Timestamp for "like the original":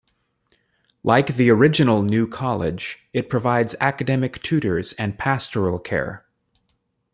1.03-2.01